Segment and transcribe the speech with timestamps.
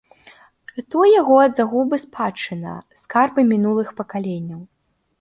[0.79, 4.69] Ратуе яго ад загубы спадчына, скарбы мінулых пакаленняў.